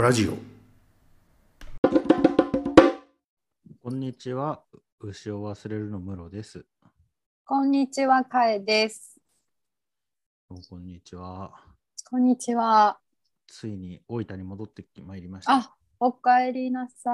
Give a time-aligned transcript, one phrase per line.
[0.00, 0.38] ラジオ
[3.82, 4.62] こんにちは。
[4.98, 6.64] 牛を忘れるのムロです。
[7.44, 9.20] こんにちは、かえです。
[10.48, 11.52] どうもこんにちは。
[12.08, 12.98] こんにちは。
[13.46, 15.52] ついに大分に戻ってまいりました。
[15.52, 17.10] あ、おかえりなさ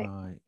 [0.00, 0.06] い。
[0.06, 0.38] はい。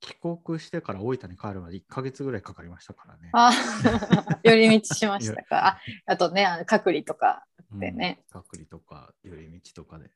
[0.00, 0.14] 帰
[0.46, 3.28] 国してから大分に帰るまで1ヶ月ぐらいかかりましたからね。
[3.34, 3.52] あ、
[4.42, 5.66] 寄り道しましたか。
[5.68, 10.10] ああとね、あの隔離とかでね、うん隔離とか寄り道とかで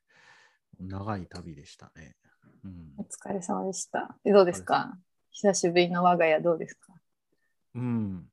[0.80, 2.16] 長い旅でしたね。
[2.64, 2.92] うん。
[2.96, 4.16] お疲れ様でした。
[4.24, 4.96] えどうですか？
[5.30, 6.94] 久しぶりの我が家どうですか？
[7.74, 8.26] うん、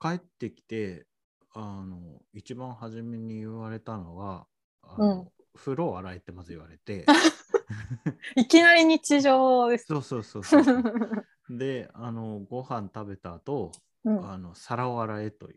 [0.00, 1.06] 帰ってきて
[1.54, 4.46] あの一番初めに言われたのは
[4.82, 5.28] あの、うん。
[5.54, 7.06] 風呂洗えってまず言われて。
[8.36, 9.86] いきなり日常です。
[9.86, 10.64] そうそうそうそう。
[11.48, 13.72] であのご飯食べた後、
[14.06, 14.30] うん。
[14.30, 15.48] あの皿を洗えと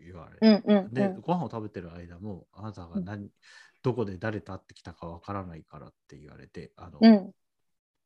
[0.00, 1.20] 言われ、うんうんで、うん。
[1.20, 3.28] ご飯を食べてる間もあなたが何、
[3.82, 7.30] どこで誰と会ってきたかわからないからって言われてあの、うん。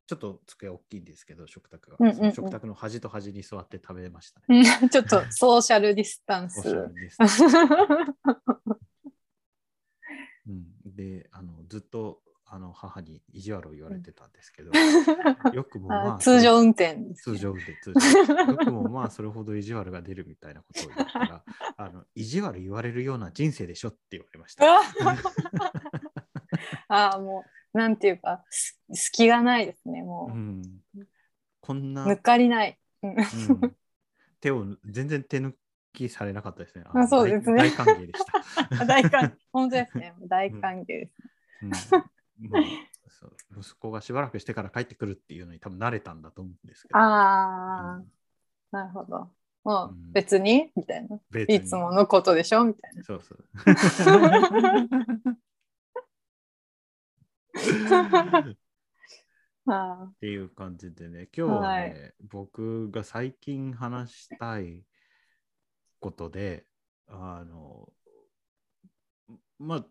[0.09, 2.32] ちょっと机大きいんですけど食卓が、うんうんうん。
[2.32, 4.45] 食卓の端と端に座って食べましたね。
[4.82, 4.88] うん。
[4.91, 6.69] ちょっとソーシャルディスタンス。
[10.45, 12.21] うん、であのずっと
[12.54, 14.70] あの母に意地悪を言われてたんですけど、
[15.54, 21.45] よくもまああ通常運転ね通常運転通常よくもまあそれほど意地悪が出るみたいなことを言ったら
[21.78, 24.66] あの意地悪言われるような人生でしょって言われました。
[26.88, 30.36] ああ、もう、なんていうか、す隙がないですね、もう。
[30.36, 30.62] うん、
[31.62, 32.78] こんな、抜かりない。
[33.02, 33.76] うんうん
[34.40, 35.54] 手を全然手抜
[35.92, 36.84] きされなかったですね。
[36.92, 38.24] あそうですね大大歓迎でし
[38.76, 38.84] た。
[38.84, 40.14] 大歓本当ですね。
[40.26, 41.95] 大歓迎です。
[41.95, 42.04] うん
[43.57, 46.98] 息子がしばらくしてから帰ってくるっていうのに多分慣れたんだと思うんですけど。
[46.98, 48.07] ああ、うん
[48.73, 49.30] なるほど。
[49.65, 50.73] もううん別に？
[50.74, 51.20] みたいな。
[51.30, 52.65] 別にいつものことでしょ？
[52.65, 53.04] みたいな。
[53.04, 53.45] そうそう。
[59.66, 64.82] あっていう感じでね、今日はね、はい僕が最近話したい
[66.00, 66.64] ことで、
[67.06, 67.92] あの、
[69.59, 69.84] ま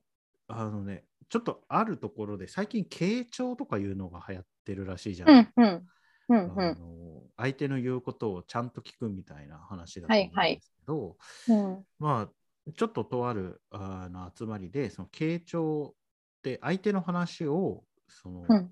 [0.47, 5.87] あ、あのね、ちょっとあるところで、最近、傾聴とかいうのが流行ってるらしいじゃない、んうん。
[6.27, 11.85] うんあの相手の言うことをちゃんと聞くみたいな話だと思うんはいはいですけど、うん。
[11.99, 18.71] まあ、ちょっととあるあの集まりで、その傾聴って相手の話をその、うん。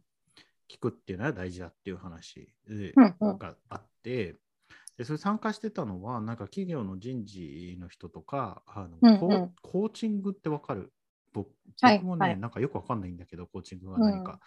[0.70, 4.36] 聞くっていうのは大事だっていう話でうんうんがあって、
[4.98, 10.92] でそれ参加してたのは、なんか企業の人事の人とか、あのうんうんコーチングってわかる？
[11.34, 11.50] 僕
[12.04, 14.40] もね、はいなんかよくわかんないんだけど、コーチングは何か。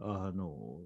[0.00, 0.80] あの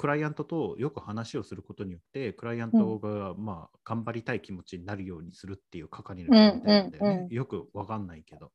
[0.00, 7.04] クライアントとよく話をすることによって、クライアントが、まあ、頑張りたい気持ちになるようにするっていう係の人みたいなんだよね。
[7.04, 8.50] うんうんうんよくわかんないけど。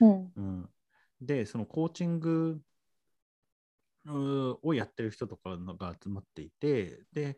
[0.00, 0.32] うん。
[0.34, 0.70] うん、
[1.20, 2.62] で、そのコーチング
[4.62, 7.36] をやってる人とかが集まっていて、で、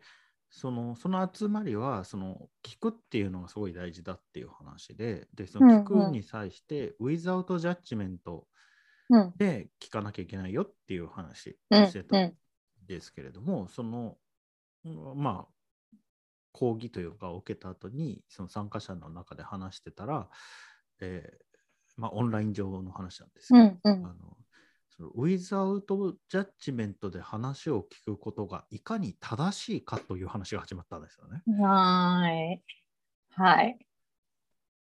[0.51, 8.45] そのその集まりはその聞くっていうのがすごい大事だっていう話で、でその聞うんうんくに際して、without judgment
[9.11, 9.35] うん。
[9.39, 12.33] で聞かなきゃいけないよっていう話うんをしてたん
[12.87, 14.17] ですけれども、その、
[14.85, 15.99] うんまあ、
[16.53, 20.29] 講義というかを受けた後に、その参加者の中で話してたら、
[21.01, 21.49] えー
[21.97, 23.81] まあ、オンライン上の話なんですけど、うん。
[23.83, 24.07] うん。
[24.07, 24.38] あの
[24.99, 31.43] その without judgment で話を聞くことがいかに正しいかという話が始まったんですよね。
[31.63, 32.63] はーい。
[33.31, 33.79] はい。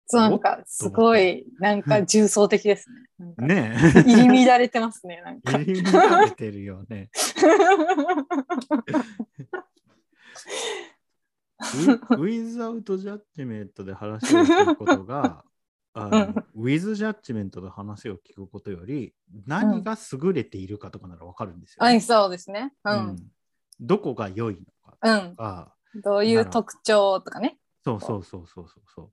[0.05, 2.89] そう、なんか、すごい、なんか重層的です
[3.37, 3.71] ね。
[3.71, 5.41] ね入り乱れてますね、なんえ。
[5.41, 5.57] か。
[5.59, 7.09] 入り乱れてるよね。
[12.17, 15.45] ウィズアウトジャッジメントで話を聞くことが、
[15.95, 19.13] あのウィズジャッジメントで話を聞くことより
[19.45, 22.73] 何が優れているかとかならわかるんですよ、はい、そうですね。
[22.83, 23.17] ううんん。
[23.79, 24.61] どこが良いの
[24.91, 25.35] かうんと。
[25.35, 27.57] か、どういう特徴とかね。
[27.85, 29.11] そうそうそうそうそうそう。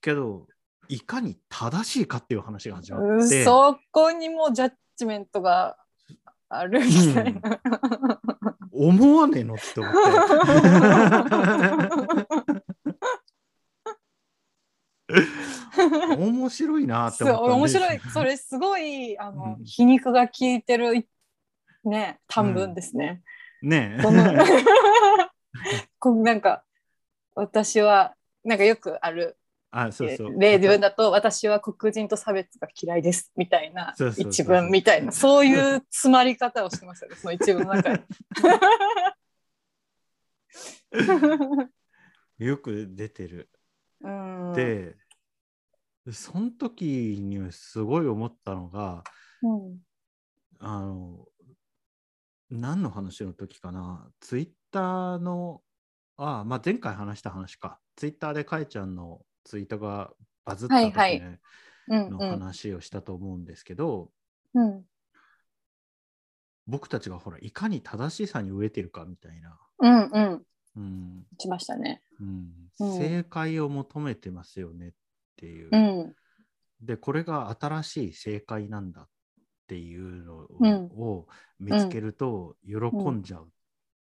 [0.00, 0.46] けど、
[0.88, 5.76] いかに正しいかっていう話が始まうんって、そこにもジャッジメントが
[6.48, 7.60] あるみたいな。
[8.72, 9.98] 思わねえのって思って。
[16.16, 18.00] 面白いなって思ったんで面白い。
[18.12, 21.06] それすごいあの、うん皮肉が効いてる
[21.84, 23.22] ね短文ですね。
[23.62, 24.24] ねえその
[25.98, 26.64] こうなんか
[27.34, 28.14] 私は
[28.44, 29.36] なんかよくある
[29.70, 30.38] あ、そうそう。
[30.38, 38.00] 例文だと私は黒人と差別が嫌いですみたいな一文みたいなそういう詰まり方をしてますよねその一文の中に。
[42.38, 43.48] よく出てる。
[44.00, 44.52] うん。
[44.54, 44.96] で、
[46.12, 49.04] その時にすごい思ったのが、
[49.42, 49.78] うん。
[50.58, 51.26] あの、
[52.50, 55.62] 何の話の時かな、ツイッターの、
[56.16, 60.12] あまあ、前回話した話か、ツイッターでかえちゃんのツイートが
[60.44, 60.92] バズった時、ね。
[60.96, 61.40] はいはい。
[61.88, 62.30] うんのうん。
[62.30, 64.12] 話をしたと思うんですけど、
[64.54, 64.84] うん。
[66.66, 70.46] 僕たちがほら、いかに正しさに飢えてるかみたいな、うんうん。
[70.76, 71.26] うん。
[71.38, 72.02] しましたね。
[72.20, 72.52] うん。
[72.78, 72.98] うん。
[72.98, 74.92] 正解を求めてますよねっ
[75.36, 75.70] ていう。
[75.70, 76.14] うん。
[76.80, 79.08] で、これが新しい正解なんだっ
[79.66, 81.26] ていうのうんを
[81.58, 82.76] 見つけると喜
[83.10, 83.48] んじゃうっ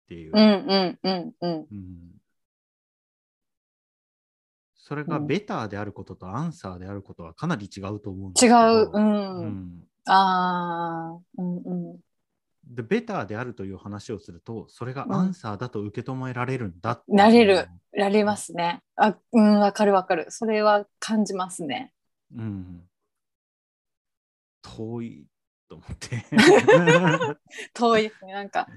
[0.08, 0.34] ていう。
[0.34, 0.44] うん。
[0.68, 1.00] うん。
[1.04, 1.34] うん。
[1.42, 1.68] うん。
[1.72, 2.12] うん。
[4.76, 8.92] それがうんベターであることとアンサーであることはかなり違うと思うんですけ違どう。
[8.94, 9.42] うん。
[9.42, 9.88] うん。
[10.06, 11.58] ああうん。
[11.58, 12.00] うん
[12.68, 17.68] でベターであるという話をするとそれがアンサーだと受け止められるんだうなれる。
[17.94, 18.82] られますね。
[18.96, 20.26] あうんわかるわかる。
[20.30, 21.94] それは感じますね。
[22.36, 22.82] うん、
[24.62, 25.26] 遠い
[25.70, 26.26] と思って。
[27.74, 28.34] 遠いですね。
[28.34, 28.68] なんか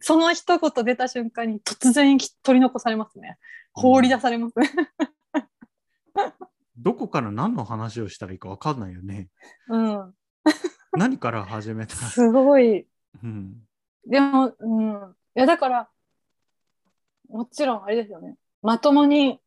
[0.00, 3.38] その一言出た瞬間に突然取り残されますね。
[3.72, 4.70] 放り出されますね。
[6.76, 9.28] どこから何の話をしたらいいか分かんないよね。
[9.68, 10.14] うん。
[10.92, 11.94] 何から始めた？
[11.94, 12.00] ら。
[12.08, 12.86] すごい。
[13.22, 13.66] うん
[14.06, 15.16] でも、うん。
[15.36, 15.88] いや、だから、
[17.28, 18.36] もちろんあれですよね。
[18.62, 19.40] まともに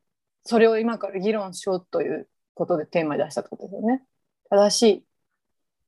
[0.43, 4.03] それを今から議論しようということでテーマに出したってことですよね。
[4.49, 5.03] 正しい。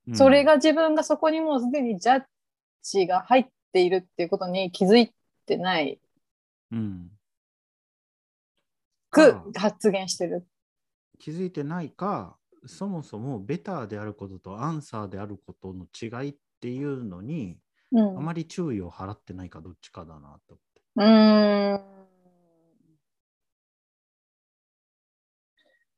[0.07, 2.23] うんそれが自分がそこにもうすでにジャッ
[2.81, 5.13] ジが入っているっていうことに気づい
[5.45, 5.99] てない
[6.71, 7.11] うん
[9.11, 10.47] くあ発言してる。
[11.19, 17.57] 気づいてないか、そもそもベターであることとアンサーであることの違いっていうのに、
[17.91, 18.17] うん。
[18.17, 20.57] あまり注意を払ってないかどっちかだなと
[20.95, 21.81] うーん。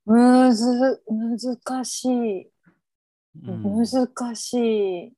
[0.06, 2.52] むず、難しい。
[3.48, 3.98] 思って。
[3.98, 4.54] 難し
[5.08, 5.14] い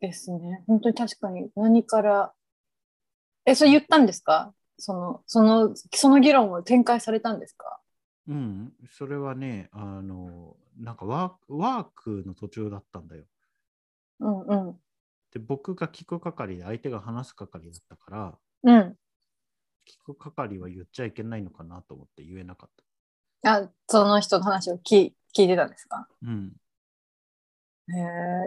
[0.00, 0.64] ですね。
[0.66, 2.32] 本当に確かに何から。
[3.46, 4.52] え、それ言ったんですか？
[4.76, 7.80] その、その、その議論を展開されたんですか？
[8.28, 13.24] うん、うんそれはね、あの、なんかワークワークの途中だったんだよ。
[14.20, 14.80] うんうん。
[15.32, 18.96] で、僕が聞く係で相手が話す係だったから、うん。
[19.86, 22.70] 聞く係は言っちゃいけないのかなと思って言えなかっ
[23.44, 26.08] あ、その人の話を聞聞いてたんですか？
[26.22, 26.26] た。
[26.26, 26.52] うん。
[27.90, 27.98] へ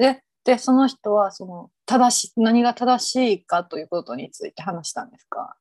[0.02, 0.14] え。
[0.14, 5.56] で、で、その人は、その、正し、何が正しいかということについて話したんですか？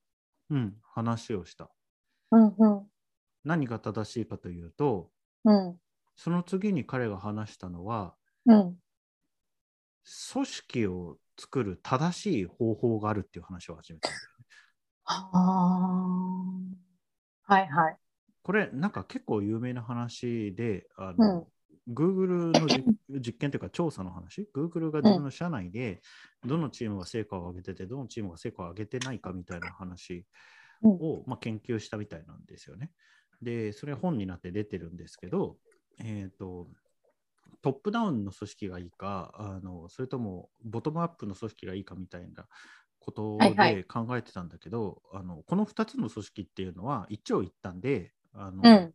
[0.51, 1.71] うん、話をした。
[2.33, 2.87] うんうん。
[3.45, 5.11] 何が正しいかというと、
[5.45, 5.77] うん。
[6.17, 8.15] その次に彼が話したのは、
[8.47, 8.77] うん。
[10.33, 14.47] 組織を作る正しい方法があるっていう話を始めたんだよね。
[15.05, 15.31] あ
[17.47, 17.55] あ。
[17.55, 17.97] はいはい。
[18.43, 21.47] これ、なんか結構有名な話で、あの、
[21.89, 26.01] Google のじ実験というか調査の話、Google が自分の社内で
[26.45, 30.27] どのチームが成果を上げてて、どのチームが成果を上げてないかみたいな話
[30.83, 32.91] を、まあ、研究したみたいなんですよね。
[33.43, 35.57] で、それ本になって出てるんですけど、
[35.99, 36.69] えっ、と、
[37.63, 42.47] トップダウンの組織がいいか、あのそれともボトムアップの組織がいいかみたいな
[42.99, 48.95] ことはいはいで考えてたんだけど、あのこの2つの組織っていうのは一長一短で、あのうん。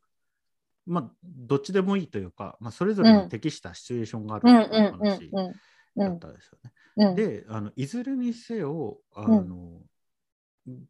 [0.88, 5.60] まあ、どっちでもいいというか、まあ、それぞれに適したシチュエーションがあるうんっていううん話
[5.98, 6.72] だったんですよね。
[6.98, 7.16] うん。
[7.16, 9.82] であのいずれにせよあの、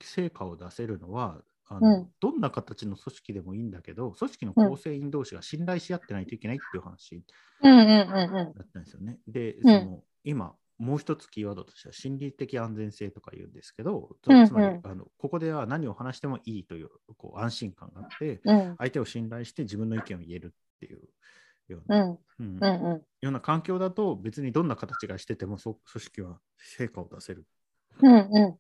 [0.01, 7.23] 成果を出せるのはあの、うんどんな形の組織でもいいんだけど組織の構成員同士が信頼し合ってないといけないっていう話
[7.61, 9.19] うんうんうんだったんですよね。
[9.27, 18.59] で、うんその今もう一つキーワードとしては心理的安全性とか言うんですけど、つうんうんつまりあのここでは何を話してもいいというこう安心感があってうん。
[18.59, 20.99] うん相手を信頼して自分の意見を言えるっていう
[21.67, 23.01] ような、うんうんうんうん。
[23.21, 27.45] ような環境だと別にどんな形がしててもそ組織は成果を出せる。
[28.01, 28.59] うんうん。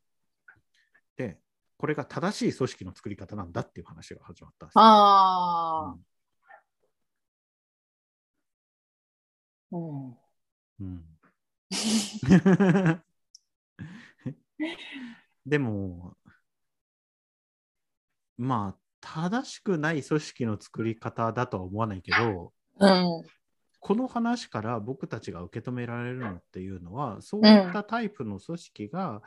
[1.17, 1.39] で、
[1.77, 4.81] これが正しい組織の作り方なんだっていう話が始まったんですよ。
[4.81, 5.95] ああ。
[9.71, 10.17] うん。
[10.79, 11.05] うん
[15.45, 16.15] でも、
[18.37, 23.23] まあ、正しくない組織の作り方だとは思わないけど、うん。
[23.79, 29.21] この話から僕たちが受け止められるのっていうのは、そういったタイプの組織が、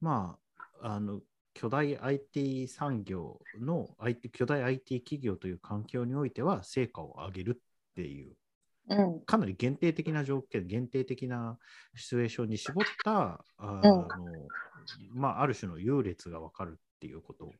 [0.00, 0.36] ま
[0.80, 1.20] あ、あの、
[1.60, 8.32] 巨大 IT 産業の IT 巨大 IT 企業という環境においては成果を上げるっていう
[8.88, 9.20] うん。
[9.20, 11.58] かなり限定的な条件、限定的な
[11.94, 14.08] シチュエーションに絞った、あの
[15.12, 17.52] まあ、ある種の優劣が分かるっていうこと。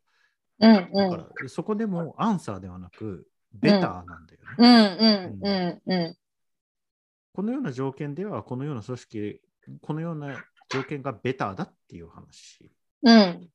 [0.61, 1.11] うんだうん。
[1.11, 4.57] から、そこでもアンサーではなく、ベターなんだよね。
[4.59, 6.17] うんうんうんうん。
[7.35, 9.41] このような条件では、このような組織
[9.83, 12.71] このような条件がベターだっていう話
[13.03, 13.51] うん。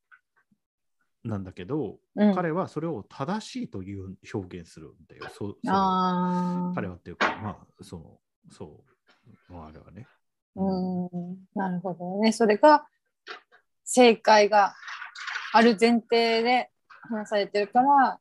[1.26, 2.36] なんだけど、うん。
[2.36, 5.26] 彼はそれを正しいという表現するんだよ。
[5.34, 6.76] そああ。
[6.76, 8.20] 彼はっていうか、まあ、その、
[8.52, 8.84] そ
[9.50, 10.08] う、まあ、あれはね。
[10.56, 11.38] うん。
[11.56, 12.32] なるほどね。
[12.32, 12.86] それが
[13.84, 14.76] 正解が
[15.52, 18.20] ある前提で話されてるから、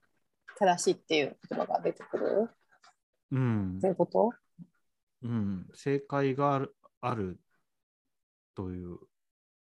[0.58, 2.48] 正しいっていう言葉が出てくる
[3.32, 4.30] うんっていうこと？
[5.22, 7.38] うん、正解があるある
[8.54, 8.98] という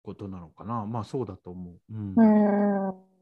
[0.01, 0.85] ことなのかな。
[0.85, 1.93] まあ、そうだと思う。
[1.93, 3.16] うんうー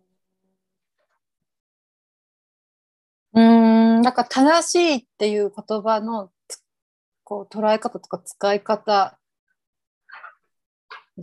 [4.06, 6.62] だから正しいっていう言葉のつ
[7.24, 9.18] こう捉え方とか使い方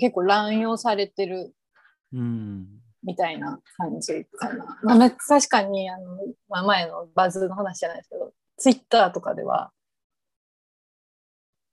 [0.01, 1.55] 結構乱用されてる
[2.13, 2.67] うん
[3.05, 4.79] みたいな感じかな。
[4.83, 9.73] まあ、め確かにあの、まあ、前のバズの話じゃないですけど、ツイッターとかでは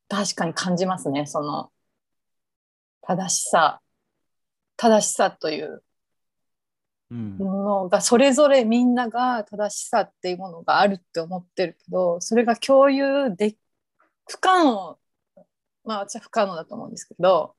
[0.10, 1.26] 確かに感じますね。
[1.26, 1.72] その
[3.02, 3.82] 正しさ、
[4.78, 5.82] 正しさといううん
[7.10, 13.56] ものがそれぞれみんなが正しさっていうものがあるって思ってるけどそれが共有で
[14.28, 15.00] 不可能
[15.84, 17.56] まあ私は不可能だと思うんですけど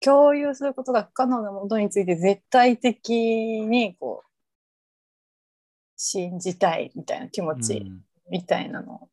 [0.00, 4.28] 共有することが不可能なものについて絶対的にこう
[5.96, 9.08] 信じたいみたいな気持ちうんみたいなの。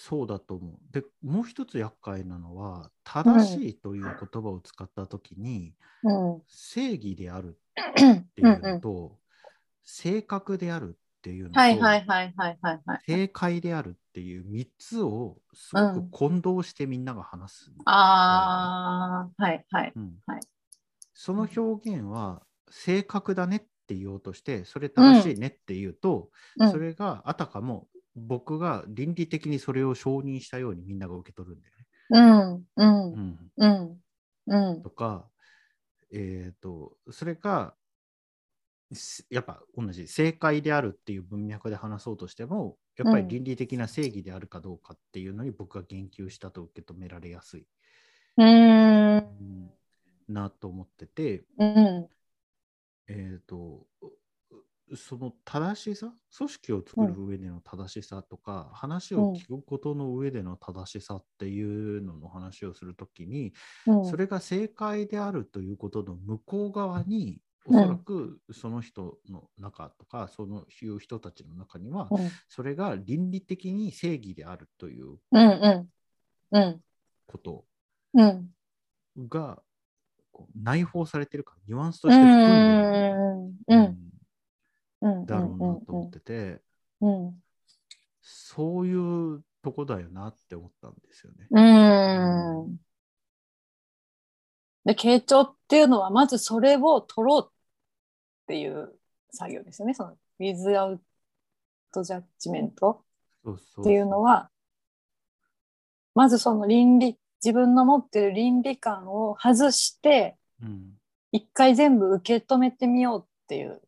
[0.00, 0.78] うんそうだと思う。
[0.92, 6.42] で、もう一つ厄介なのは、正しいという言葉を使ったときに、うん。
[6.48, 7.60] 正義である
[8.00, 9.18] うんっていうのと、
[9.84, 11.56] 正確であるっていうのと。
[13.06, 17.72] 正解であるっていう3つをすごく混同してみんなが話す。
[17.84, 19.92] ああはいはい。
[19.94, 20.14] うん。
[20.26, 20.40] はい。
[21.12, 26.70] その表現は正確だねって言おうとして、それ正しいねって言うと、うん。
[26.70, 27.89] それがあたかも
[28.26, 31.86] 僕が倫理的にそれを承認したようにみんなが受け取るんだよね。
[32.10, 34.00] うんうんうん、うん
[34.46, 34.82] うん。
[34.82, 35.28] とか、
[36.12, 37.74] えっ、と、それが、
[38.92, 47.66] すやっぱ同じ正解であるっていう文脈で話そうとしても、やっぱり倫理的な正義であるかどうかっていうのに僕が言及したと受け止められやすい、
[48.36, 49.18] うーん。
[49.18, 49.70] うん。
[50.28, 52.08] なと思ってて、うん。
[53.06, 53.86] えっ、と、
[54.96, 63.52] その正しさ、組織を作る上での正しさとか、話を聞くことの上での正しさっていうのの話をするときに、
[63.86, 64.04] うん。
[64.04, 67.82] それが正解であるということの向こう側に、おうん。
[67.82, 72.30] そらくその人の中とか、そのいう人たちの中には、うん。
[72.48, 75.88] それが倫理的に正義であるといううんう
[76.52, 76.58] ん。
[76.58, 76.80] うん。
[77.26, 77.64] こと
[78.14, 78.50] うん。
[79.28, 79.62] が
[80.54, 83.82] 内包されてるから、ニュアンスとうして含んでるんううん。
[83.82, 83.84] ん。
[83.84, 84.09] うん
[85.00, 86.60] だろうなと思ってて、
[87.00, 87.42] うん。
[88.22, 91.46] そういうとこだよなって思ったんですよね。
[91.50, 91.60] う
[92.66, 92.80] ん。
[94.84, 97.50] で傾聴っていうのはまずそれを取ろうっ
[98.46, 98.92] ていう
[99.30, 99.94] 作業ですよね。
[99.94, 100.98] その without
[101.94, 103.04] judgment そ
[103.44, 104.50] うそうっていうのは
[106.14, 110.96] まずその倫理自分の持ってる倫理観を外してうん。
[111.32, 113.80] 一回全部受け止めてみようっていう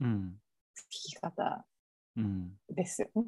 [0.00, 0.08] うん。
[0.08, 0.45] 聞
[0.88, 1.64] き方
[2.16, 3.24] うん、ですよね。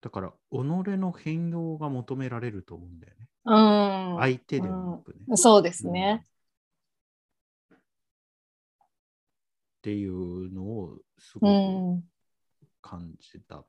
[0.00, 3.28] だから、己の変容が求められると思うんだよね。
[3.46, 5.36] うん、相手ではなくね。
[5.36, 6.24] そうですね。
[9.78, 12.02] っていうのをすうごん、
[12.82, 13.64] く感じたん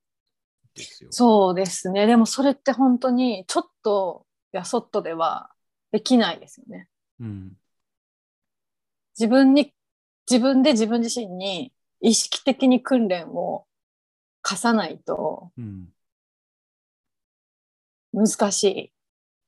[0.74, 1.10] ですよ。
[1.12, 2.06] そうですね。
[2.08, 5.50] でもそれって本当にちょっとやそっとでは
[5.92, 6.88] できないですよね。
[7.20, 7.58] うん。
[9.18, 9.74] 自分に
[10.30, 13.66] 自分で自分自身に意識的に訓練を
[14.42, 15.88] 課さないとうん。
[18.14, 18.94] 難しい。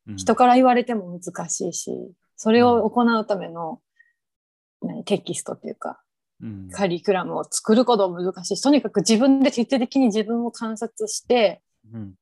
[0.07, 0.17] うん。
[0.17, 1.91] 人から言われても難しいし、
[2.35, 3.81] それを行うための、
[4.81, 6.01] 何テキストっていうか、
[6.41, 6.69] うん。
[6.69, 8.57] カリキュラムを作ることも難しい。
[8.57, 11.61] し、とにかく自分で徹底的に自分を観察して、
[11.91, 12.15] うん。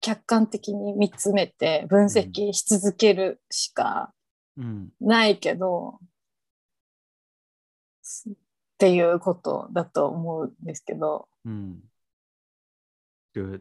[0.00, 4.12] 客観的に見つめて分析し続けるしか
[4.56, 4.90] うん。
[5.00, 5.98] ないけど、
[8.74, 11.80] っていうことだと思うんですけど、うん
[13.32, 13.60] で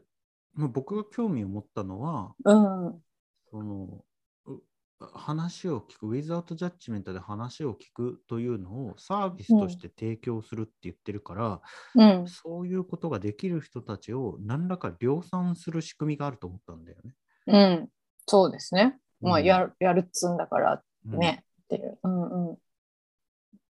[0.54, 3.02] まあ僕が興味を持ったのは、うん、
[3.50, 4.06] その
[4.46, 4.62] う
[5.00, 11.62] 話を聞く、ウィズアウトジャッジメントで話を聞くというのをサービスとして提供するって言ってるから、
[11.96, 17.14] うん、そういうことができる人たちを何らか量産する仕組みがあると思ったんだよね。
[17.48, 17.90] うん、
[18.28, 18.98] そうですね。
[19.22, 22.00] まあ、うんやる、やるっつんだからうんね、っていう。
[22.04, 22.58] うんうん。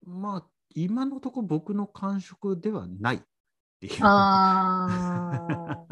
[0.05, 3.15] まあ、今のところ僕の感触ではない。
[3.17, 3.19] っ
[3.79, 3.99] ていう。
[4.01, 5.85] あ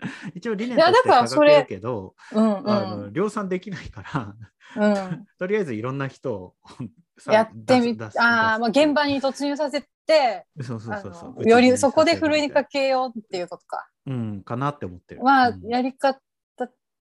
[0.34, 0.82] 一応理念と
[1.26, 3.12] してるけど、あ、うんあのうん。
[3.12, 4.34] 量産できないから、
[4.76, 6.54] うん、とりあえずいろんな人を
[7.18, 13.88] さやってみ出す出すああ、まあ、現場に突入させて、そうそうあそうそうのよりそこでふるいにかけ、けようっていうことか。
[14.06, 15.22] うん、かなって思ってる。
[15.22, 16.20] まあ、うんやり方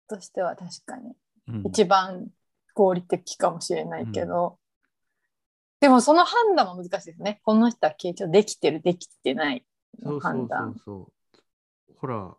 [0.08, 1.14] としては確かに
[1.48, 2.28] うん一番
[2.74, 4.58] 合理的かもしれないけど、
[5.84, 7.42] でもその判断も難しいですね。
[7.44, 9.66] この人は傾聴できてる、できてない
[10.02, 10.82] のそうそうそう判断。
[10.86, 11.12] そ
[11.90, 11.94] う。
[11.98, 12.38] ほら、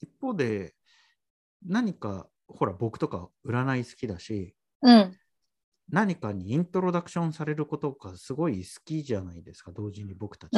[0.00, 0.74] 一方で、
[1.64, 5.16] 何か、ほら、僕とか占い好きだし、うん、
[5.88, 10.56] 何かにイントロダクションされることがすごい好きじゃないですか、同時に僕たち。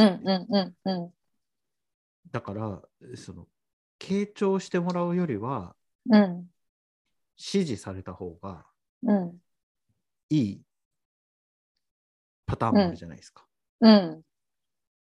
[2.33, 2.81] だから、
[3.15, 3.47] その、
[3.99, 5.77] 傾聴してもらうよりは、
[6.11, 6.49] うん、
[7.37, 8.65] 指示された方が
[9.03, 9.39] うん、
[10.31, 10.66] いい
[12.47, 13.45] パターンもあるじゃないですか。
[13.81, 14.23] うん、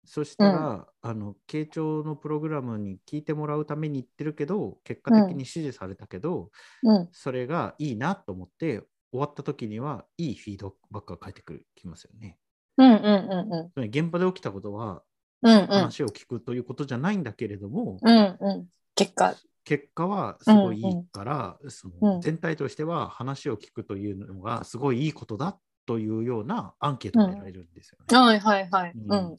[0.05, 6.51] そしたら、あの、傾聴のプログラムに聞いてもらうために言ってるけど、結果的に指示されたけど、
[6.83, 12.39] うん、それがいいなと思って、終わった時にはいいフィードバックが返ってくるきますよね。
[12.79, 15.03] うん、うん、うん、現場で起きたことは
[15.43, 18.67] うん、うん、話を聞くということじゃないんだけれども、うん、うん。
[18.95, 19.35] 結果、
[19.65, 22.15] 結果はすごいいいから、そうん。
[22.15, 28.17] の全体としては話を聞くというのがすごいいいことだというようなアンケートが得られるんですよね。
[28.17, 28.93] はい、はい、はい。
[28.93, 29.37] ううんん。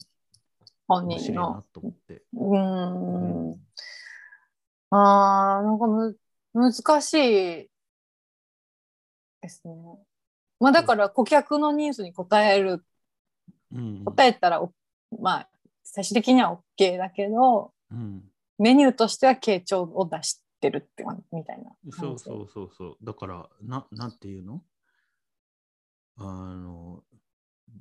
[0.86, 1.62] 本人面白いなの。
[1.72, 2.22] と思って。
[2.34, 3.60] うーん。
[4.90, 6.18] ああ、なんかむ、
[6.54, 7.68] 難しい
[9.40, 9.74] ですね。
[10.60, 12.84] まあだから顧客のニーズに応える、
[13.72, 14.72] うん答えたらお、
[15.20, 15.48] まあ
[15.82, 18.22] 最終的には OK だけど、うん
[18.56, 21.72] メニューとしては傾聴を出してるってみたいな。
[21.90, 22.96] そうそうそうそう。
[23.02, 24.62] だから、ななんていうの？
[26.16, 27.02] あの、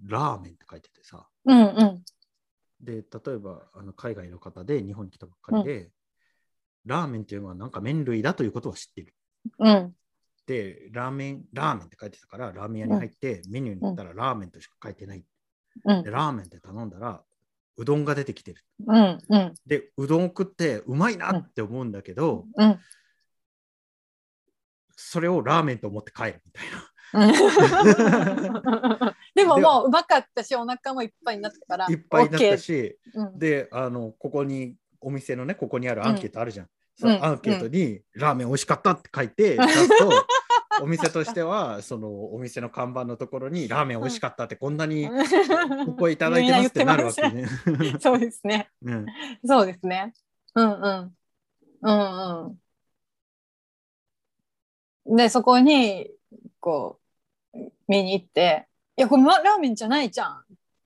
[0.05, 1.27] ラーメンって書いててさ。
[1.45, 2.03] うんうん。
[2.81, 5.91] で、例えばあの海外の方で日本に来たばっかりで、
[6.85, 9.15] ラーメンっていうのはなんか麺類だということは知ってる。
[9.59, 9.95] うん。
[10.45, 15.23] で、ラーメン、ラーメンって書いてたから、ラーメン屋に入って、メニューに行ったらラーメンとしか書いてない。
[15.85, 17.23] うんで、ラーメンって頼んだら、
[17.77, 18.63] うどんが出てきてる。
[18.85, 22.79] うんうんで、うどん食ってうまいなって思うんだけど、うん
[24.95, 26.92] それをラーメンと思って帰るみたいな。
[29.35, 36.69] でももううまかったしお腹もいっぱいになったからいっぱいになったし、うんで、あの、ここに、お店のね、ここにあるアンケートあるじゃん。
[36.95, 40.11] そうんのアンケートに、ラーメン美味しかったって書いて 出すと、
[40.81, 45.09] お店としては、そのお店の看板のところに、ラーメン美味しかったって、こんなに
[45.85, 47.47] ここいただいてますってなるわけね。
[47.99, 48.69] そうですね。
[48.81, 49.05] うん
[49.45, 50.13] そうですね。
[50.55, 51.15] うんうん。
[51.81, 52.59] うん
[55.05, 55.15] うん。
[55.17, 56.09] で、そこに、
[56.59, 57.02] こう、
[57.87, 58.67] 見に行って、
[58.97, 60.41] いや、これ、ま、ラーメンじゃないじゃんっ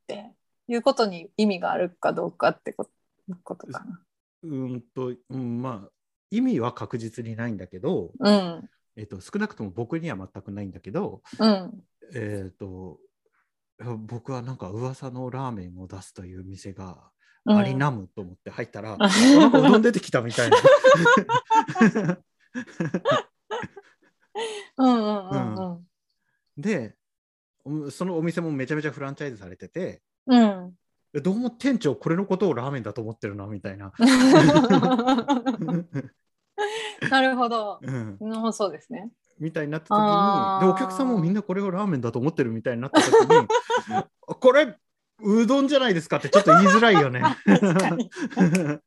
[0.07, 0.31] て
[0.67, 3.85] いうことに意味があるかどうかってことか
[4.43, 5.89] うんと、うん、まあ、
[6.31, 8.61] 意味は確実にないんだけど、な。
[8.95, 11.49] えっと、少なくとも僕には全くないんだけど、うん。
[11.49, 11.83] うん。
[12.15, 12.99] えっと、
[13.79, 17.11] いや僕はなんか噂のラーメンを出すという店が
[17.45, 20.57] うんありなむと思って入ったら、あなんかうどん出てきたみたいな。
[24.77, 25.87] うんうんうんうん。
[26.57, 26.95] で、
[27.65, 30.73] うんそのお店もめちゃめちゃフランチャイズされてて、うん。
[31.13, 33.91] えどうも店長これのことをラーメンだと思ってるなみたいな。
[37.09, 37.79] なるほど。
[37.81, 39.11] うんうん、そうですね。
[39.39, 43.47] みたいになった時にでお客さんもみんなこれをラーメンだと思ってるみたいになった時に
[44.21, 44.75] これ
[45.21, 47.21] うどんじゃないですかってちょっと言いづらいよね。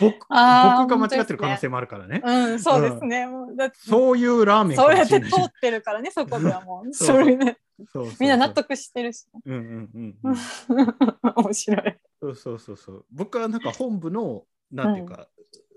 [0.00, 2.22] 僕が間違ってる可能性もあるからね。
[2.24, 3.26] うん、そうですね。
[3.26, 6.94] もうだってそういうラーメンかそうやって通ってるからね、そこではもう。
[6.94, 7.24] そう
[8.20, 9.26] みんな納得してるし。
[9.44, 10.36] うんうんうんうん。
[11.36, 11.96] 面白い。
[12.20, 13.04] そうそうそうそう。
[13.10, 15.28] 僕はなんか本部のなんていうか、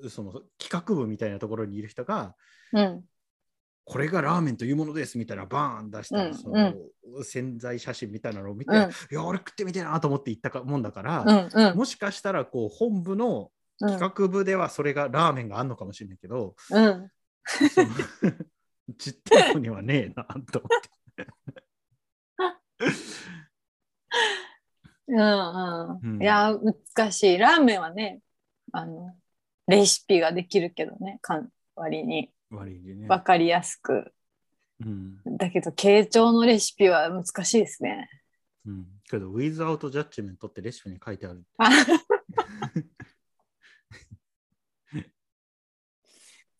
[0.09, 2.35] その企画部みたいなところにいる人が
[2.73, 3.03] うん。
[3.85, 6.73] これがラーメンというものですみたいなバーン出したうんその
[7.23, 17.11] 潜在写真みたいなのを見て、うんいや俺食ってみてえなと思って行ったかもんだから、うんうんもしかしたらこう本部のうん企画部ではそれがラーメンがあるのかもしれないけど、うん。
[18.97, 20.81] 実店舗にはねえなと思っ
[21.15, 21.27] て。
[25.07, 26.21] うんううんん。
[26.21, 26.57] いや、
[26.95, 27.37] 難しい。
[27.37, 28.21] ラーメンはね、
[28.71, 29.15] あの、
[29.67, 33.07] レシピができるけどね、かん割に割にね。
[33.07, 34.13] 分かりやすく。
[34.79, 38.09] うんだけど、傾聴のレシピは難しいですね。
[38.65, 41.43] うん、けど、ウィズアウトジャッジメントってレシピに書いてある。
[41.57, 41.69] あ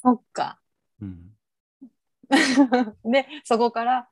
[0.06, 0.60] そっか。
[1.02, 1.32] うん
[3.06, 4.08] で、そこから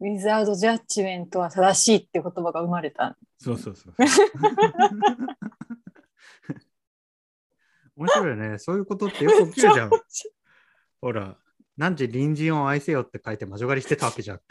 [0.00, 3.16] without judgment は正しいっていう言葉が生まれた。
[3.38, 3.94] そうそうそう。
[7.96, 8.58] 面白いよね。
[8.58, 9.90] そういうことってよく起きるじゃん。
[11.00, 11.36] ほら、
[11.76, 14.40] 何時隣人を愛せよって書いて魔女狩りしてたわけじゃん。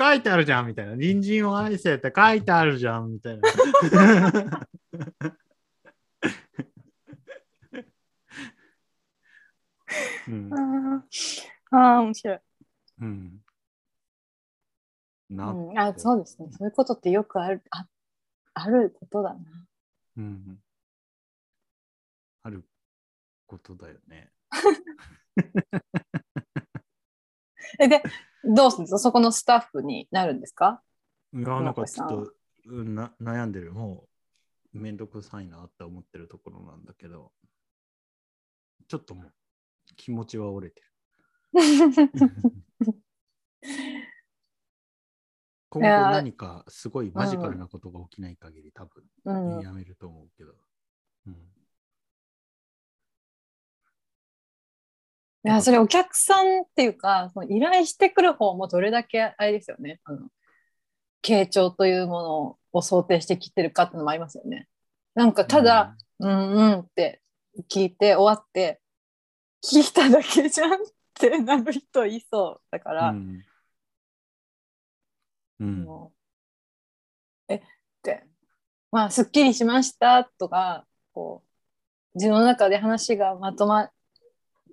[0.00, 0.92] 書いてあるじゃんみたいな。
[0.92, 3.50] 隣人を愛せって書いてあるじゃんみたいな。
[10.28, 11.02] うんあー
[11.70, 12.40] あー、面白い。
[13.00, 13.40] うん。
[15.30, 16.48] な、うん、あそうですね。
[16.52, 17.86] そういうことってよくあるあ
[18.54, 19.40] あることだな。
[20.16, 20.58] うん。
[22.42, 22.64] ある
[23.46, 24.30] ことだよね。
[27.78, 28.02] えで、
[28.44, 28.98] どうするんですか？
[28.98, 30.82] そこのスタッフになるんですか？
[31.34, 32.32] いや、なんかちょっ村と
[32.66, 33.72] うんな悩んでる。
[33.72, 34.08] も
[34.74, 37.32] う、めんどくさいなって思ってるところなんだけど、
[38.88, 39.32] ちょっともう、
[39.96, 40.86] 気持ちは折れてる。
[45.70, 50.54] 今後何かすごいマジカルなことが起きない限り、多分、うん、やめると思うけど。
[51.26, 51.34] うん。
[55.44, 60.28] いやそれお客さんっていうかその依頼してくる方もどれだけあれですよねあの
[61.22, 64.68] 傾聴というものを想定してきてるかっていうのもありますよね。
[65.14, 67.22] なんかただ、うん、うんって
[67.70, 68.80] 聞いて終わって
[69.64, 70.76] 聞いただけじゃんっ
[71.14, 73.44] てなる人いそうだかうん、ら、うん。
[75.60, 75.84] うん。
[75.84, 76.12] も
[77.48, 77.60] うえっ
[78.02, 78.24] て
[78.90, 81.42] まあすっきりしましたとかこ
[82.14, 83.90] う自分の中で話がまとま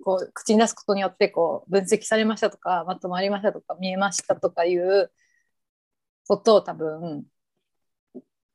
[0.04, 5.10] こう口に出すことによってこう分析されましたとかまとまりましたとか見えましたとかいう
[6.28, 7.26] ことを多分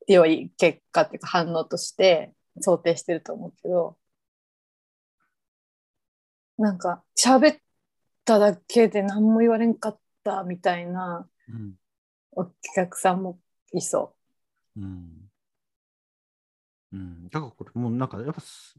[0.08, 3.98] 良い結果っていうか反応として想定してると思うけど
[6.62, 7.58] なんか喋っ
[8.24, 11.74] ただけで何も言われんかったみたいなうん。
[12.34, 12.46] お
[12.76, 13.40] 客さんも
[13.74, 14.14] いそ
[14.78, 15.10] うん。
[16.94, 17.30] うん。
[17.30, 18.78] だからこれもうなんかやっぱす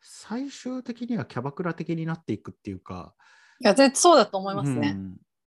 [0.00, 3.14] 最終的にはキャバクラ的になっていくっていうか。
[3.60, 3.64] う。
[3.64, 4.96] いや、絶対そうだと思いますね。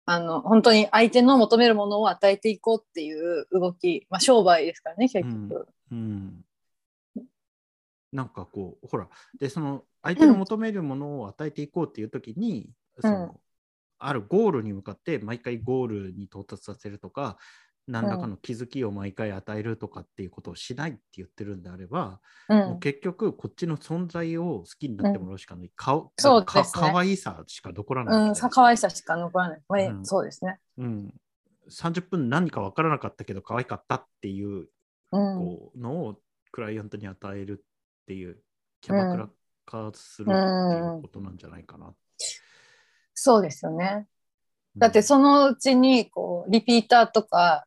[0.05, 5.67] あの、本当に相手の求めるものを与えていこうっていう動き、まあ商売ですからね、結局。
[5.91, 5.97] うん。
[5.97, 6.45] うん。
[8.15, 13.39] なんかこう、ほら、で、その相手の求めるものを与えていこうっていう時に、その
[13.99, 17.37] あるゴールに向かって毎回ゴールに到達させるとか、
[17.87, 22.53] 何らかの気づきを毎回与えるとかっていうことをしないって言ってるんであれば、う。
[22.53, 25.71] もうん結局こっちの存在を好きになってもらうしかない。
[25.75, 28.29] 顔そうですねかかわいさしか残らない。
[28.29, 29.61] うん、さ可愛さしか残らない。
[29.67, 30.57] まあうんそうですね。
[30.77, 31.13] うん、
[31.69, 34.67] 30分何か分からなかったけど可愛かったっていう
[35.11, 35.37] うん。
[35.37, 36.15] こうのを
[36.51, 37.65] クライアントに与える
[38.05, 38.37] っていう
[38.81, 39.29] キャバクラ
[39.65, 41.93] 化するっていうことなんじゃないかな。
[43.15, 44.05] そうですよね。
[44.77, 47.65] だってそのうちに、こう、リピーターとか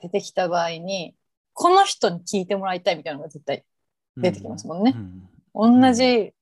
[0.00, 1.16] 出てきた場合に、
[1.52, 3.64] この人に聞いてもらいたいみたいなのが絶対
[4.16, 4.92] 出てきますもんね。
[4.94, 6.32] うん同じ、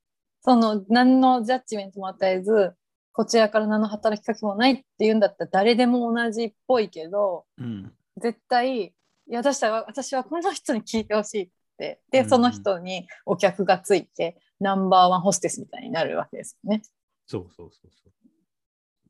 [0.42, 2.74] その何のジャッジメントも与えず、
[3.12, 7.92] こちらから何の働きかけもないっていうんだったら誰でも同じっぽいけど、うん。
[8.18, 8.92] 絶対、い
[9.26, 11.42] や、私は私はこの人に聞いてほしい。
[11.44, 12.00] って。
[12.10, 16.82] で、うんその人にお客がついて、ナンバーワンホステスみたいになるわけですよね。
[17.26, 18.08] そうそうそうそう。
[18.08, 18.12] っ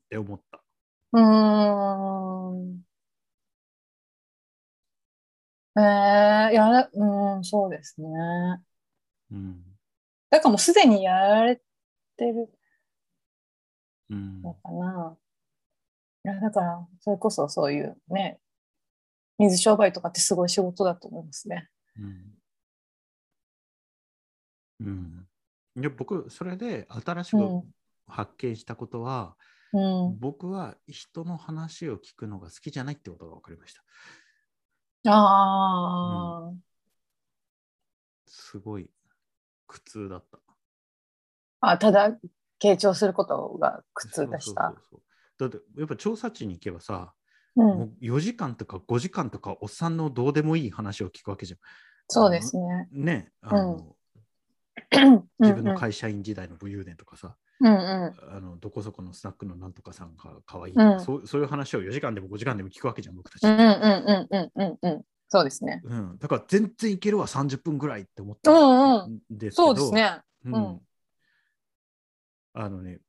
[0.09, 0.61] て思った。
[1.13, 2.85] うーん。
[5.77, 5.81] えー、
[6.53, 8.07] やら、うん、そうですね。
[9.31, 9.63] うん
[10.29, 12.49] だからもうすでにやられてる
[14.09, 15.17] うんのかな。
[16.25, 18.39] いや、だから、それこそそういうね、
[19.37, 21.69] 水商売とかってすごい仕事だと思いますね。
[21.97, 22.38] うん
[24.79, 25.27] うん
[25.75, 27.63] いや僕、それで新しくうん。
[28.07, 29.35] 発見したことは、
[29.71, 30.19] うん。
[30.19, 33.83] 僕は人の話を聞くのが好きじゃないってことが分かりました。
[35.11, 36.53] ああ、
[38.25, 38.89] すごい
[39.67, 40.39] 苦痛だった。
[41.61, 42.17] あ、ただ、
[42.61, 44.63] 傾聴することが苦痛でした。
[44.63, 45.01] そうそうそう
[45.37, 47.13] だってやっぱ調査地に行けばさ、
[47.55, 51.57] うんもう4時間とか5時間とかおっさんのどうでもいい話を聞くわけじゃ
[52.07, 52.87] そうですね。
[52.91, 53.05] ん。
[53.05, 53.98] ねあの、うん
[55.39, 58.35] 自分の会社員時代の武勇伝とかさ、うんうん。
[58.35, 63.43] あのどこそこのスナックのなんとかさんが可愛いとか、うんそうそういう話を4時間でも5時間でも聞くわけじゃん、僕たち。
[63.45, 65.01] うんうんうんうんうんうん。
[65.27, 65.81] そうですね。
[65.83, 69.13] うんだから全然いけるわ、30分ぐらいって思ったうんうん。
[69.13, 70.21] んですけど、そうですね。
[70.45, 70.81] うんうん
[72.53, 72.99] あのね、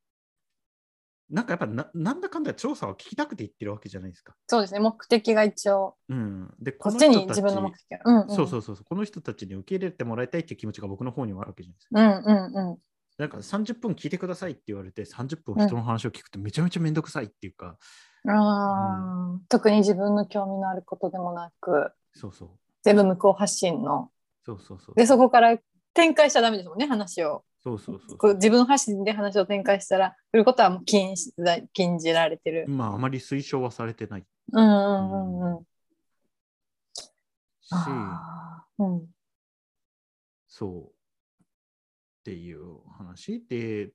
[1.31, 4.35] なんかやっぱななんだかんだ調査は聞きたくて言ってるわけじゃないですか。
[4.47, 4.81] そうですね。
[4.81, 8.01] 目的が一応、うん、で、こっちちに自分の目的が。
[8.05, 8.31] うんうん。
[8.31, 12.31] そうそうそうそう、この人たちに受け入れてもらいたいっていう気持ちが僕の方にはあるわけじゃないですか。
[12.31, 12.79] うんうんうん。
[13.19, 17.77] なんか30分聞いてくださいって言われて30分人の話を聞くとめちゃめちゃめんどくさいっていうか、
[18.27, 22.49] あー特に自分の興味のあることでもなくそうそう
[22.83, 24.11] 全部向こう発信の
[24.45, 25.59] そうそうそうでそこから
[25.93, 32.65] 展開しちゃダメですもんね話をそうそうそうこう自分発信で話を展開したらすることはもう禁止禁じられてる。
[32.69, 34.25] まああまり推奨はされてない。
[34.53, 35.65] うんうんうんうん。
[37.61, 37.73] し
[38.79, 39.07] うん。
[40.49, 43.93] そうっていう話で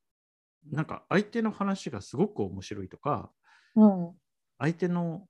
[0.72, 3.32] なんか相手の話がすごく面白いとか
[3.76, 4.14] うん。
[4.60, 5.28] 相手の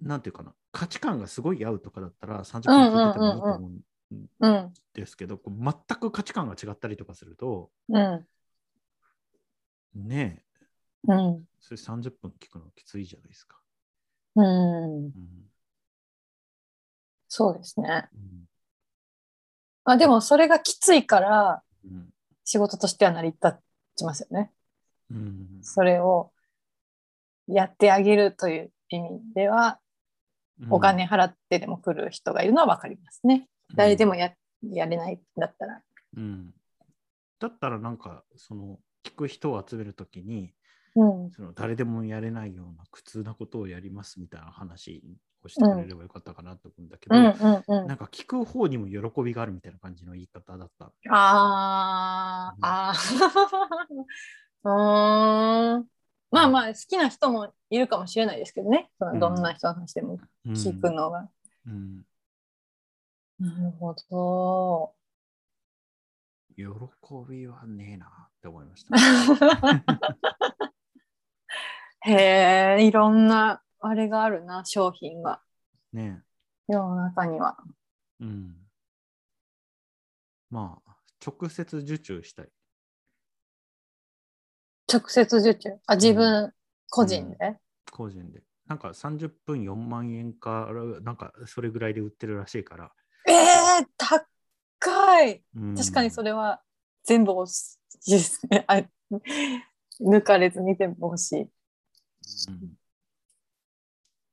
[0.00, 3.60] なんていうかな価値観がすごい合うとかだったら30分聞いててもいいと思う。
[3.60, 3.80] んうん
[4.94, 8.26] ですけど、こう全く価値観が違ったりとかするとうん
[9.94, 10.42] ね
[11.08, 11.12] え。
[11.12, 13.58] うんそれ30分聞くのきついじゃないですか。
[14.36, 15.04] うん。
[15.06, 15.12] うん。
[17.28, 18.08] そうですね。
[18.12, 18.44] うん。
[19.84, 22.12] あでもそれがきついからうん。
[22.44, 23.54] 仕事としては成り立
[23.96, 24.52] ちますよね。
[25.10, 25.58] うん。
[25.62, 26.32] それを
[27.46, 29.80] やってあげるという意味では
[30.70, 33.48] お金払ってでも来る人がいるのは分かりますね。
[33.74, 35.82] 誰でもややれないんだったら。
[36.16, 36.54] うん、
[37.38, 40.54] だったらなんかその聞く人を集めるときに
[40.96, 45.02] うん、その誰でもやれないような苦痛なことをやりますみたいな話
[45.44, 47.86] をしてくれればよかったかなと思うんだけど、うん、うん、うん。
[47.88, 50.92] なんか聞く方にも喜びがあるみたいな感じの言い方だった。
[51.10, 53.08] あー、あー。
[54.64, 55.86] うーん。
[56.30, 58.90] まあまあ、好きな人もいるかもしれないですけどね。
[58.98, 61.28] そのどんな人の話でも聞くのが。
[61.66, 62.02] うん、
[63.38, 64.94] なるほど。
[66.56, 66.64] 喜
[67.28, 68.96] びはねえなって思いました。
[72.06, 75.42] へえ、いろんなあれがあるな、商品が。
[75.92, 76.22] ね
[76.68, 77.56] 世の中には。
[78.20, 78.24] え。
[78.24, 78.56] うん。
[80.50, 82.48] まあ、直接受注したい。
[84.86, 85.80] 直接受注？
[85.86, 86.52] あ、自分
[86.90, 87.58] 個人で？
[87.90, 88.42] 個人で。
[88.66, 92.92] なんか30分4万円から、なんかそれぐらいで売ってるらしいから。
[93.34, 95.42] ええ高い。
[95.56, 96.60] うん確かにそれは
[97.04, 98.64] 全部欲しいですね。
[98.66, 98.82] あ
[100.00, 101.40] 抜かれずに全部欲しい。
[101.40, 101.48] うん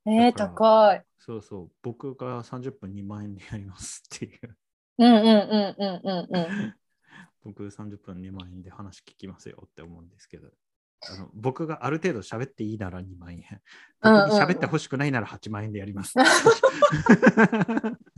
[0.06, 1.04] えー、高い。
[1.20, 4.40] そうそう、僕が30分2万円でやりますっていう。
[4.98, 5.28] うんうんうん
[5.78, 6.76] うんうんうん。
[7.44, 10.52] 僕30分2万円で話聞きますよって思うんですけど。
[11.04, 13.44] あの僕がある程度喋っていいなら2万円。
[14.04, 16.14] 喋ってほしくないなら8万円でやります。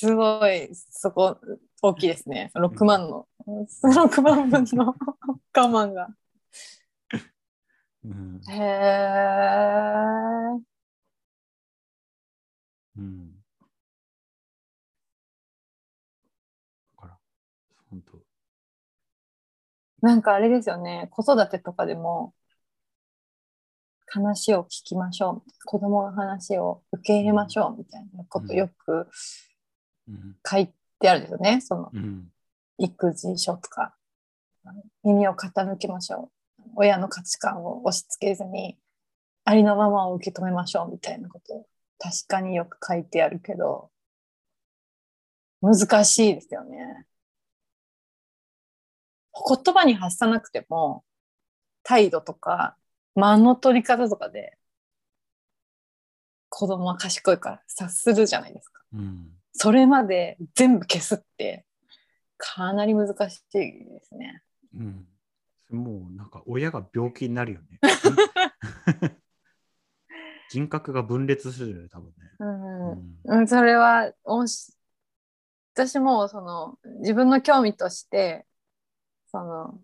[0.00, 1.38] すごい、そこ、
[1.82, 2.50] 大きいですね。
[2.54, 3.28] 6万の、
[3.84, 4.96] 6万分の我
[5.52, 6.08] 慢が。
[8.02, 9.60] うんへえ。
[12.96, 13.34] うん。
[16.96, 17.18] だから、
[17.90, 18.18] 本当。
[20.00, 22.32] なんかあれですよね、子育てとかでも、
[24.06, 29.06] 話を聞きましょう、子供の話を受け入れましょうみたいなことよくうん。
[30.48, 32.30] 書いてあるんですよね、そのうん。
[32.78, 33.94] 育児書とか。
[35.04, 36.62] 耳を傾けましょう。
[36.76, 38.78] 親の価値観を押し付けずに、
[39.44, 41.66] ありのままを受け止めましょうみたいなこと
[41.98, 43.90] 確かによく書いてあるけど、
[45.60, 47.06] 難しいですよね。
[49.64, 51.04] 言葉に発さなくても、
[51.82, 52.76] 態度とか、
[53.14, 54.56] 間の取り方とかで、
[56.48, 58.82] 子供は賢いから察するじゃないですか。
[58.94, 59.39] うん。
[59.52, 61.64] それまで全部消すって、
[62.36, 64.42] かなり難しいですね。
[64.74, 65.06] うん。
[65.70, 67.78] もうなんか親が病気になるよね。
[70.50, 72.14] 人格が分裂するよね、多分ね。
[72.40, 74.72] うんうんうん、それはおし
[75.74, 78.44] 私もその自分の興味として
[79.30, 79.80] その、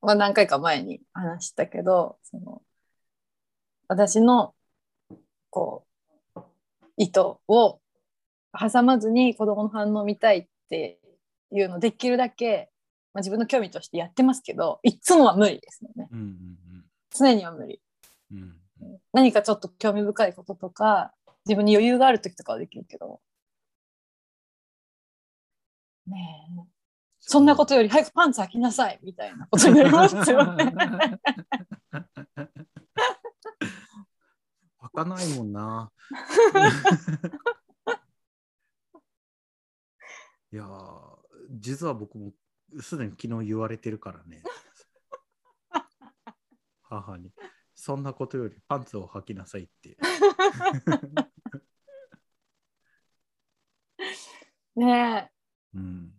[0.00, 2.62] まあ、何回か前に話したけどその
[3.88, 4.54] 私の
[5.50, 5.84] こ
[6.36, 6.40] う
[6.96, 7.80] 意図を
[8.58, 10.98] 挟まずに子供の反応を見たいって
[11.52, 12.70] いうのできるだけ、
[13.14, 16.08] まあ、自分の興味としてやってますけどいつもは無理ですよね。
[16.12, 16.36] うんうん
[17.18, 17.80] 常には無理。
[18.30, 18.38] うん
[18.82, 18.98] うん。
[19.14, 21.14] 何かちょっと興味深いこととか
[21.46, 23.20] 自分に余裕がある時とかはできるけど。
[26.06, 26.62] ねえ。
[27.20, 30.72] そんなことより早くパンツ履きなさいみたいなことになりますよね。
[34.92, 35.90] 開かないもんな。
[40.56, 41.18] いやー、
[41.50, 42.32] 実は僕も
[42.80, 44.42] すでに昨日言われてるからね。
[46.80, 47.30] 母に。
[47.74, 49.98] そんなことよりパンツを履きなさいって。
[54.76, 55.30] ね
[55.74, 56.06] うん。
[56.06, 56.10] っ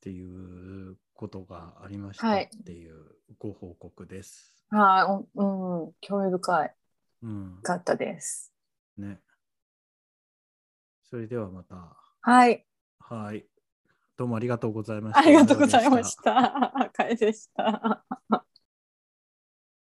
[0.00, 4.66] ていうことがありましたはいっていうご報告です。
[4.70, 5.04] はい、
[5.36, 6.74] おうん、興味深い
[7.22, 7.60] うん。
[7.62, 8.52] かったです。
[8.96, 9.20] ね。
[11.04, 11.96] それではまた。
[12.22, 12.66] はい、
[12.98, 13.44] はい。
[14.16, 15.20] どうもありがとうございました。
[15.20, 16.78] ありがとうございました。
[16.86, 18.04] 赤いでした。